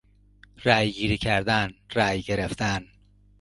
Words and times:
رای 0.63 0.91
گیری 0.91 1.17
کردن، 1.17 1.73
رای 1.93 2.21
گرفتن 2.21 2.85